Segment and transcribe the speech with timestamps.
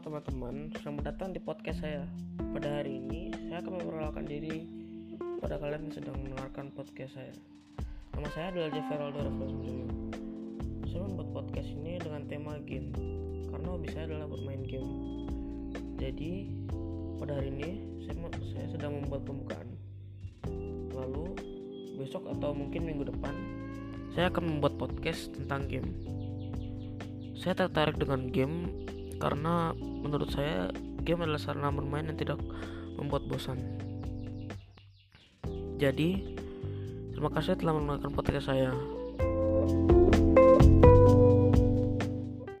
[0.00, 2.08] selamat datang di podcast saya.
[2.56, 4.64] Pada hari ini, saya akan memperkenalkan diri
[5.44, 7.36] pada kalian yang sedang mendengarkan podcast saya.
[8.16, 9.52] Nama saya adalah Jefferaldo Rafael
[10.88, 12.96] Saya membuat podcast ini dengan tema game,
[13.52, 14.92] karena hobi saya adalah bermain game.
[16.00, 16.48] Jadi,
[17.20, 17.70] pada hari ini,
[18.08, 18.16] saya,
[18.56, 19.68] saya sedang membuat pembukaan.
[20.96, 21.36] Lalu,
[22.00, 23.36] besok atau mungkin minggu depan,
[24.16, 25.92] saya akan membuat podcast tentang game.
[27.36, 28.88] Saya tertarik dengan game
[29.20, 30.72] karena menurut saya
[31.04, 32.40] game adalah sarana bermain yang tidak
[32.96, 33.60] membuat bosan.
[35.80, 36.36] Jadi,
[37.12, 38.72] terima kasih telah menonton podcast saya.